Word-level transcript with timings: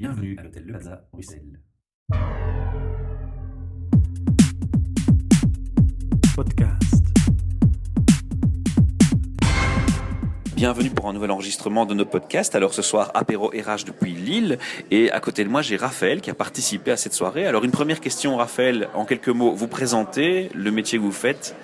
Bienvenue 0.00 0.36
à 0.38 0.44
l'hôtel 0.44 0.62
Le 0.64 0.74
Plaza, 0.74 1.04
Bruxelles. 1.12 1.60
Podcast. 6.36 7.04
Bienvenue 10.54 10.90
pour 10.90 11.08
un 11.08 11.12
nouvel 11.14 11.32
enregistrement 11.32 11.84
de 11.84 11.94
nos 11.94 12.04
podcasts. 12.04 12.54
Alors 12.54 12.74
ce 12.74 12.82
soir, 12.82 13.10
apéro 13.14 13.48
RH 13.48 13.86
depuis 13.86 14.12
Lille. 14.12 14.58
Et 14.92 15.10
à 15.10 15.18
côté 15.18 15.42
de 15.42 15.48
moi, 15.48 15.62
j'ai 15.62 15.76
Raphaël 15.76 16.20
qui 16.20 16.30
a 16.30 16.34
participé 16.34 16.92
à 16.92 16.96
cette 16.96 17.12
soirée. 17.12 17.48
Alors 17.48 17.64
une 17.64 17.72
première 17.72 17.98
question, 17.98 18.36
Raphaël, 18.36 18.88
en 18.94 19.04
quelques 19.04 19.30
mots, 19.30 19.52
vous 19.52 19.66
présentez 19.66 20.48
le 20.54 20.70
métier 20.70 20.98
que 20.98 21.02
vous 21.02 21.10
faites. 21.10 21.56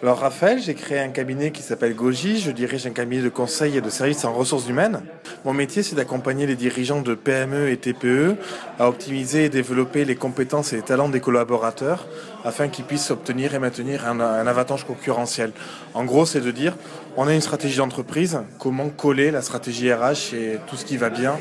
Alors 0.00 0.20
Raphaël, 0.20 0.60
j'ai 0.60 0.74
créé 0.74 1.00
un 1.00 1.08
cabinet 1.08 1.50
qui 1.50 1.60
s'appelle 1.60 1.92
Goji. 1.92 2.38
Je 2.38 2.52
dirige 2.52 2.86
un 2.86 2.90
cabinet 2.90 3.20
de 3.20 3.28
conseil 3.28 3.76
et 3.76 3.80
de 3.80 3.90
services 3.90 4.24
en 4.24 4.32
ressources 4.32 4.68
humaines. 4.68 5.02
Mon 5.44 5.52
métier, 5.52 5.82
c'est 5.82 5.96
d'accompagner 5.96 6.46
les 6.46 6.54
dirigeants 6.54 7.00
de 7.00 7.16
PME 7.16 7.68
et 7.68 7.76
TPE 7.76 8.36
à 8.78 8.88
optimiser 8.88 9.46
et 9.46 9.48
développer 9.48 10.04
les 10.04 10.14
compétences 10.14 10.72
et 10.72 10.76
les 10.76 10.82
talents 10.82 11.08
des 11.08 11.18
collaborateurs 11.18 12.06
afin 12.44 12.68
qu'ils 12.68 12.84
puissent 12.84 13.10
obtenir 13.10 13.54
et 13.54 13.58
maintenir 13.58 14.06
un, 14.06 14.20
un 14.20 14.46
avantage 14.46 14.84
concurrentiel. 14.84 15.50
En 15.94 16.04
gros, 16.04 16.26
c'est 16.26 16.40
de 16.42 16.50
dire, 16.52 16.76
on 17.16 17.26
a 17.26 17.34
une 17.34 17.40
stratégie 17.40 17.78
d'entreprise, 17.78 18.38
comment 18.60 18.90
coller 18.90 19.32
la 19.32 19.42
stratégie 19.42 19.92
RH 19.92 20.32
et 20.34 20.58
tout 20.68 20.76
ce 20.76 20.84
qui 20.84 20.96
va 20.96 21.10
bien 21.10 21.36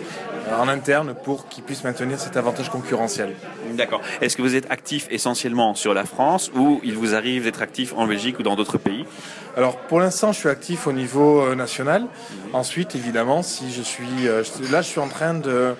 en 0.54 0.68
interne 0.68 1.14
pour 1.24 1.48
qu'ils 1.48 1.64
puissent 1.64 1.84
maintenir 1.84 2.20
cet 2.20 2.38
avantage 2.38 2.70
concurrentiel. 2.70 3.36
D'accord. 3.74 4.02
Est-ce 4.22 4.38
que 4.38 4.42
vous 4.42 4.56
êtes 4.56 4.70
actif 4.72 5.08
essentiellement 5.10 5.76
sur 5.76 5.94
la 5.94 6.06
France 6.06 6.52
ou 6.56 6.80
il 6.84 6.96
vous 6.96 7.16
arrive 7.16 7.44
d'être 7.44 7.62
actif 7.62 7.94
en 7.96 8.08
Belgique 8.08 8.40
ou 8.40 8.44
dans 8.44 8.56
d'autres 8.56 8.78
pays? 8.78 9.06
Alors 9.56 9.78
pour 9.78 10.00
l'instant, 10.00 10.32
je 10.32 10.40
suis 10.40 10.50
actif 10.50 10.88
au 10.88 10.94
niveau 10.94 11.42
euh, 11.42 11.56
national. 11.56 12.06
Ensuite, 12.54 12.96
évidemment, 12.96 13.42
si 13.42 13.72
je 13.72 13.82
suis 13.82 14.28
euh, 14.28 14.44
là, 14.72 14.82
je 14.82 14.88
suis 14.88 15.00
en 15.00 15.08
train 15.08 15.34
de 15.34 15.73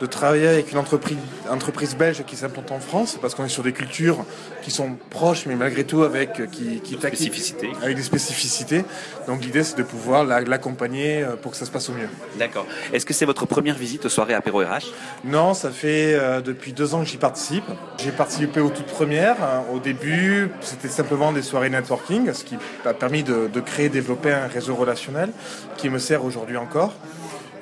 de 0.00 0.06
travailler 0.06 0.48
avec 0.48 0.72
une 0.72 0.78
entreprise, 0.78 1.16
entreprise 1.48 1.96
belge 1.96 2.22
qui 2.26 2.36
s'implante 2.36 2.72
en 2.72 2.80
France, 2.80 3.16
parce 3.20 3.34
qu'on 3.34 3.44
est 3.44 3.48
sur 3.48 3.62
des 3.62 3.72
cultures 3.72 4.24
qui 4.62 4.70
sont 4.70 4.96
proches, 5.10 5.46
mais 5.46 5.54
malgré 5.54 5.84
tout 5.84 6.02
avec 6.02 6.32
qui, 6.50 6.80
qui 6.80 6.96
Des 6.96 7.00
spécificités. 7.08 7.70
avec 7.82 7.96
des 7.96 8.02
spécificités. 8.02 8.84
Donc 9.28 9.42
l'idée, 9.44 9.62
c'est 9.62 9.76
de 9.78 9.82
pouvoir 9.84 10.24
la- 10.24 10.40
l'accompagner 10.40 11.22
euh, 11.22 11.36
pour 11.36 11.52
que 11.52 11.56
ça 11.56 11.64
se 11.64 11.70
passe 11.70 11.88
au 11.88 11.92
mieux. 11.92 12.08
D'accord. 12.38 12.66
Est-ce 12.92 13.06
que 13.06 13.14
c'est 13.14 13.24
votre 13.24 13.46
première 13.46 13.76
visite 13.76 14.04
aux 14.06 14.08
soirées 14.08 14.34
apéro 14.34 14.60
RH 14.60 14.92
Non, 15.24 15.54
ça 15.54 15.70
fait 15.70 16.14
euh, 16.14 16.40
depuis 16.40 16.72
deux 16.72 16.94
ans 16.94 17.00
que 17.04 17.08
j'y 17.08 17.16
participe. 17.16 17.64
J'ai 17.98 18.10
participé 18.10 18.60
aux 18.60 18.70
toutes 18.70 18.86
premières. 18.86 19.42
hein. 19.42 19.62
Au 19.72 19.78
début, 19.78 20.50
c'était 20.60 20.88
simplement 20.88 21.32
des 21.32 21.42
soirées 21.42 21.70
networking, 21.70 22.32
ce 22.32 22.44
qui 22.44 22.56
a 22.84 22.94
permis 22.94 23.22
de, 23.22 23.48
de 23.52 23.60
créer, 23.60 23.88
développer 23.88 24.32
un 24.32 24.48
réseau 24.48 24.74
relationnel 24.74 25.30
qui 25.76 25.88
me 25.88 25.98
sert 25.98 26.24
aujourd'hui 26.24 26.56
encore. 26.56 26.94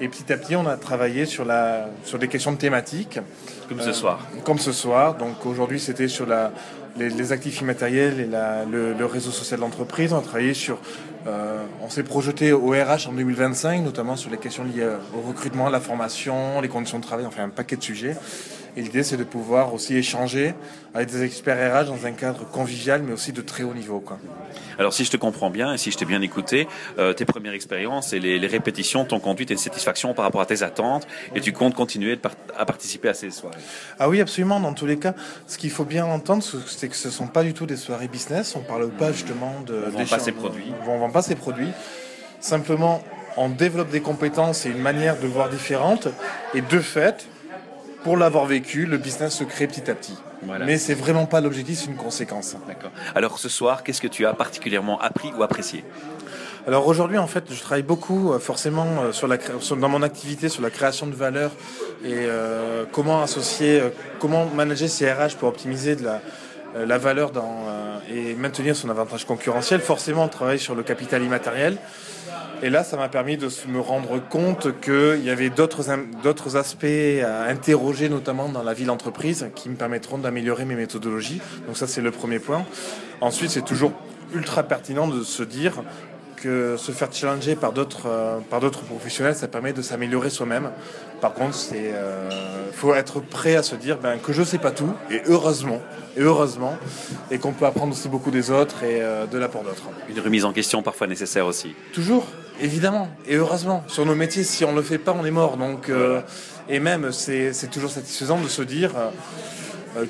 Et 0.01 0.09
petit 0.09 0.33
à 0.33 0.37
petit, 0.37 0.57
on 0.57 0.67
a 0.67 0.77
travaillé 0.77 1.27
sur, 1.27 1.45
la, 1.45 1.89
sur 2.05 2.19
des 2.19 2.29
questions 2.29 2.53
de 2.53 2.57
thématiques. 2.57 3.21
Comme 3.69 3.81
Euh, 3.81 3.85
ce 3.85 3.93
soir. 3.93 4.21
Comme 4.45 4.59
ce 4.59 4.73
soir. 4.73 5.15
Donc 5.17 5.47
aujourd'hui, 5.47 5.79
c'était 5.79 6.09
sur 6.09 6.27
la, 6.27 6.53
les, 6.97 7.09
les 7.11 7.33
actifs 7.33 7.61
immatériels 7.61 8.21
et 8.21 8.27
la, 8.27 8.65
le, 8.65 8.93
le 8.93 9.07
réseau 9.07 9.31
social 9.31 9.61
d'entreprise. 9.61 10.13
On 10.13 10.19
a 10.19 10.23
travaillé 10.23 10.55
sur. 10.55 10.79
euh, 11.27 11.63
on 11.83 11.89
s'est 11.89 12.03
projeté 12.03 12.53
au 12.53 12.71
RH 12.71 13.09
en 13.09 13.13
2025, 13.13 13.83
notamment 13.83 14.17
sur 14.17 14.31
les 14.31 14.39
questions 14.39 14.65
liées 14.65 14.89
au 15.17 15.21
recrutement, 15.27 15.69
la 15.69 15.81
formation, 15.81 16.61
les 16.61 16.69
conditions 16.69 16.99
de 16.99 17.05
travail, 17.05 17.27
enfin 17.27 17.45
un 17.45 17.49
paquet 17.51 17.77
de 17.77 17.83
sujets. 17.83 18.17
Et 18.75 18.81
l'idée, 18.81 19.03
c'est 19.03 19.19
de 19.19 19.25
pouvoir 19.25 19.75
aussi 19.75 19.95
échanger 19.97 20.55
avec 20.95 21.11
des 21.11 21.23
experts 21.25 21.59
RH 21.83 21.89
dans 21.89 22.07
un 22.07 22.13
cadre 22.13 22.49
convivial, 22.51 23.03
mais 23.03 23.13
aussi 23.13 23.31
de 23.31 23.43
très 23.43 23.65
haut 23.65 23.75
niveau. 23.75 24.01
Quoi. 24.01 24.19
Alors 24.79 24.95
si 24.95 25.05
je 25.05 25.11
te 25.11 25.19
comprends 25.19 25.51
bien 25.51 25.75
et 25.75 25.79
si 25.79 25.91
je 25.91 25.99
t'ai 25.99 26.07
bien 26.07 26.23
écouté, 26.23 26.67
euh, 26.99 27.13
tes 27.13 27.27
premières 27.27 27.53
expériences 27.53 28.15
et 28.15 28.19
les, 28.19 28.39
les 28.39 28.47
répétitions 28.47 29.05
t'ont 29.05 29.21
conduit 29.21 29.45
à 29.51 29.53
une 29.53 29.59
satisfaction 29.59 30.15
par 30.15 30.25
rapport 30.25 30.41
à 30.41 30.47
tes 30.47 30.63
attentes 30.63 31.07
et 31.35 31.43
tu 31.43 31.53
comptes 31.53 31.75
continuer 31.75 32.17
de 32.17 32.23
à 32.57 32.65
participer 32.65 33.11
à 33.11 33.15
ces 33.15 33.31
soirées. 33.31 33.59
Ah 33.99 34.09
oui, 34.09 34.23
absolument. 34.23 34.59
Dans 34.59 34.73
tous 34.73 34.87
les 34.87 34.99
cas, 34.99 35.15
ce 35.47 35.59
qu'il 35.59 35.71
faut 35.71 35.85
bien 35.85 36.07
entendre, 36.07 36.43
c'est 36.83 36.89
que 36.89 36.97
ce 36.97 37.07
ne 37.07 37.13
sont 37.13 37.29
pas 37.29 37.45
du 37.45 37.55
tout 37.55 37.65
des 37.65 37.77
soirées 37.77 38.09
business. 38.09 38.57
On 38.57 38.61
parle 38.61 38.89
pas 38.91 39.13
justement 39.13 39.61
de. 39.65 39.85
On 39.87 39.91
vend 39.91 40.05
pas 40.05 40.19
ses 40.19 40.33
produits. 40.33 40.73
On 40.89 40.99
vend 40.99 41.11
pas 41.11 41.23
ses 41.23 41.37
produits. 41.37 41.69
Simplement, 42.41 43.05
on 43.37 43.49
développe 43.51 43.91
des 43.91 44.01
compétences 44.01 44.67
et 44.67 44.71
une 44.71 44.81
manière 44.83 45.17
de 45.21 45.29
voir 45.29 45.49
différente. 45.49 46.09
Et 46.55 46.61
de 46.61 46.81
fait, 46.81 47.27
pour 48.03 48.17
l'avoir 48.17 48.47
vécu, 48.47 48.85
le 48.85 48.99
business 48.99 49.33
se 49.35 49.45
crée 49.45 49.69
petit 49.69 49.89
à 49.89 49.95
petit. 49.95 50.19
Voilà. 50.43 50.65
Mais 50.65 50.77
c'est 50.77 50.95
vraiment 50.95 51.27
pas 51.27 51.41
l'objectif, 51.41 51.79
c'est 51.79 51.87
une 51.87 51.95
conséquence. 51.97 52.57
D'accord. 52.67 52.91
Alors 53.15 53.39
ce 53.39 53.49
soir, 53.49 53.85
qu'est-ce 53.85 54.01
que 54.01 54.09
tu 54.09 54.27
as 54.27 54.35
particulièrement 54.35 55.01
appris 55.01 55.31
ou 55.39 55.45
apprécié? 55.45 55.85
Alors 56.67 56.89
aujourd'hui, 56.89 57.19
en 57.19 57.29
fait, 57.29 57.45
je 57.53 57.61
travaille 57.61 57.83
beaucoup, 57.85 58.33
euh, 58.33 58.39
forcément, 58.41 58.87
euh, 59.03 59.13
sur 59.13 59.29
la, 59.29 59.37
cré- 59.39 59.53
sur- 59.61 59.77
dans 59.77 59.89
mon 59.89 60.03
activité 60.03 60.49
sur 60.49 60.63
la 60.63 60.71
création 60.71 61.07
de 61.07 61.15
valeur 61.15 61.53
et 62.05 62.11
euh, 62.13 62.85
comment 62.91 63.23
associer, 63.23 63.83
comment 64.21 64.47
manager 64.47 64.89
ses 64.89 65.13
RH 65.13 65.37
pour 65.39 65.49
optimiser 65.49 65.95
de 65.97 66.05
la, 66.05 66.21
la 66.75 66.99
valeur 66.99 67.31
dans, 67.31 67.65
euh, 67.69 67.99
et 68.11 68.35
maintenir 68.35 68.77
son 68.77 68.89
avantage 68.91 69.25
concurrentiel. 69.27 69.81
Forcément, 69.81 70.25
on 70.25 70.29
travaille 70.29 70.59
sur 70.59 70.75
le 70.75 70.83
capital 70.83 71.23
immatériel. 71.23 71.79
Et 72.63 72.71
là, 72.71 72.85
ça 72.85 72.97
m'a 72.97 73.09
permis 73.09 73.37
de 73.37 73.49
me 73.69 73.81
rendre 73.81 74.21
compte 74.21 74.81
qu'il 74.81 75.25
y 75.25 75.31
avait 75.31 75.51
d'autres 75.51 76.57
aspects 76.57 76.85
à 77.25 77.45
interroger, 77.45 78.09
notamment 78.09 78.49
dans 78.49 78.63
la 78.63 78.73
vie 78.73 78.85
d'entreprise, 78.85 79.49
qui 79.55 79.69
me 79.69 79.75
permettront 79.75 80.19
d'améliorer 80.19 80.65
mes 80.65 80.77
méthodologies. 80.77 81.41
Donc 81.67 81.77
ça, 81.77 81.87
c'est 81.87 82.01
le 82.01 82.13
premier 82.13 82.39
point. 82.39 82.65
Ensuite, 83.21 83.51
c'est 83.51 83.65
toujours 83.65 83.93
ultra 84.33 84.63
pertinent 84.63 85.09
de 85.09 85.23
se 85.23 85.43
dire 85.43 85.83
que 86.43 86.77
se 86.77 86.91
faire 86.91 87.13
challenger 87.13 87.55
par 87.55 87.73
d'autres 87.73 88.07
euh, 88.07 88.39
par 88.51 88.61
d'autres 88.61 88.83
professionnels, 88.83 89.37
ça 89.37 89.47
permet 89.47 89.73
de 89.73 89.81
s'améliorer 89.81 90.29
soi-même. 90.29 90.71
Par 91.21 91.35
contre, 91.35 91.55
c'est 91.55 91.93
euh, 91.95 92.29
faut 92.73 92.95
être 92.95 93.21
prêt 93.21 93.55
à 93.55 93.63
se 93.63 93.77
dire 93.77 93.99
ben, 93.99 94.19
que 94.19 94.33
je 94.33 94.43
sais 94.43 94.59
pas 94.59 94.73
tout, 94.73 94.93
et 95.11 95.23
heureusement, 95.27 95.81
et 96.17 96.21
heureusement, 96.21 96.77
et 97.31 97.39
qu'on 97.39 97.53
peut 97.53 97.67
apprendre 97.67 97.93
aussi 97.93 98.09
beaucoup 98.09 98.33
des 98.33 98.51
autres 98.51 98.83
et 98.83 99.01
euh, 99.01 99.27
de 99.27 99.39
l'apport 99.39 99.63
d'autres. 99.63 99.89
Une 100.09 100.21
remise 100.21 100.45
en 100.45 100.53
question 100.53 100.83
parfois 100.83 101.07
nécessaire 101.07 101.47
aussi. 101.47 101.75
Toujours, 101.93 102.27
évidemment, 102.61 103.09
et 103.29 103.37
heureusement. 103.37 103.85
Sur 103.87 104.05
nos 104.05 104.17
métiers, 104.17 104.43
si 104.43 104.65
on 104.65 104.75
le 104.75 104.83
fait 104.83 104.99
pas, 104.99 105.15
on 105.17 105.25
est 105.25 105.31
mort. 105.31 105.57
Donc, 105.57 105.91
et 106.69 106.81
même, 106.81 107.13
c'est 107.13 107.53
c'est 107.53 107.69
toujours 107.69 107.91
satisfaisant 107.91 108.41
de 108.41 108.49
se 108.49 108.63
dire 108.63 108.93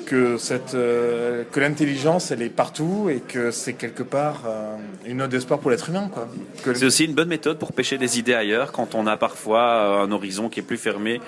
que 0.05 0.37
cette 0.37 0.75
euh, 0.75 1.43
que 1.51 1.59
l'intelligence, 1.59 2.31
elle 2.31 2.41
est 2.41 2.49
partout 2.49 3.09
et 3.09 3.19
que 3.19 3.51
c'est 3.51 3.73
quelque 3.73 4.03
part 4.03 4.43
euh, 4.47 4.75
une 5.05 5.17
note 5.17 5.29
d'espoir 5.29 5.59
pour 5.59 5.71
l'être 5.71 5.89
humain, 5.89 6.09
quoi. 6.13 6.27
Que- 6.63 6.73
C'est 6.73 6.85
aussi 6.85 7.05
une 7.05 7.13
bonne 7.13 7.27
méthode 7.27 7.59
pour 7.59 7.73
pêcher 7.73 7.97
des 7.97 8.17
idées 8.19 8.33
ailleurs 8.33 8.71
quand 8.71 8.95
on 8.95 9.07
a 9.07 9.17
parfois 9.17 9.61
euh, 9.61 10.03
un 10.05 10.11
horizon 10.11 10.49
qui 10.49 10.59
est 10.61 10.63
plus 10.63 10.77
fermé 10.77 11.19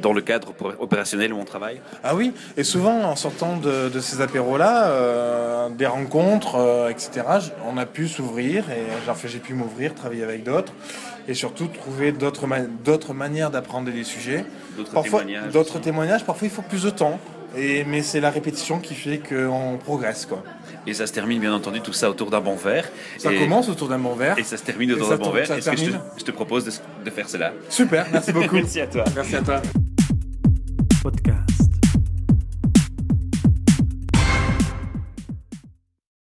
dans 0.00 0.14
le 0.14 0.22
cadre 0.22 0.52
opé- 0.52 0.74
opérationnel 0.78 1.32
où 1.34 1.38
on 1.38 1.44
travaille. 1.44 1.78
Ah 2.02 2.14
oui, 2.14 2.32
et 2.56 2.64
souvent 2.64 3.02
en 3.04 3.14
sortant 3.14 3.58
de, 3.58 3.90
de 3.90 4.00
ces 4.00 4.22
apéros-là, 4.22 4.86
euh, 4.88 5.68
des 5.68 5.86
rencontres, 5.86 6.56
euh, 6.56 6.88
etc., 6.88 7.10
on 7.70 7.76
a 7.76 7.84
pu 7.86 8.08
s'ouvrir, 8.08 8.64
et 8.70 8.82
j'ai 9.28 9.38
pu 9.38 9.52
m'ouvrir, 9.52 9.94
travailler 9.94 10.24
avec 10.24 10.44
d'autres, 10.44 10.72
et 11.28 11.34
surtout 11.34 11.66
trouver 11.66 12.10
d'autres 12.10 12.46
ma- 12.46 12.60
d'autres 12.60 13.12
manières 13.12 13.50
d'apprendre 13.50 13.92
des 13.92 14.02
sujets. 14.04 14.46
D'autres 14.78 15.02
témoignages. 15.02 15.52
D'autres 15.52 15.78
témoignages, 15.78 16.24
parfois 16.24 16.48
il 16.48 16.50
faut 16.50 16.62
plus 16.62 16.82
de 16.84 16.90
temps, 16.90 17.20
et, 17.56 17.84
mais 17.84 18.02
c'est 18.02 18.20
la 18.20 18.30
répétition 18.30 18.78
qui 18.78 18.94
fait 18.94 19.18
qu'on 19.18 19.78
progresse. 19.82 20.26
Quoi. 20.26 20.42
Et 20.86 20.94
ça 20.94 21.06
se 21.06 21.12
termine 21.12 21.40
bien 21.40 21.54
entendu 21.54 21.80
tout 21.80 21.92
ça 21.92 22.10
autour 22.10 22.30
d'un 22.30 22.40
bon 22.40 22.56
verre. 22.56 22.88
Ça 23.18 23.32
et, 23.32 23.38
commence 23.38 23.68
autour 23.68 23.88
d'un 23.88 23.98
bon 23.98 24.14
verre. 24.14 24.38
Et 24.38 24.42
ça 24.42 24.56
se 24.56 24.62
termine 24.62 24.92
autour 24.92 25.08
d'un 25.08 25.16
bon 25.16 25.30
verre. 25.30 25.50
Est-ce 25.50 25.70
que 25.70 25.76
je 25.76 25.84
te, 25.84 25.90
termine. 25.90 26.00
je 26.16 26.24
te 26.24 26.30
propose 26.30 26.64
de, 26.64 26.72
de 27.04 27.10
faire 27.10 27.28
cela? 27.28 27.52
Super, 27.68 28.06
merci 28.10 28.32
beaucoup. 28.32 28.54
Merci 28.62 28.80
à 28.80 28.86
toi. 28.86 29.04
merci 29.14 29.36
à 29.36 29.42
toi. 29.42 29.62
Podcast. 31.02 31.41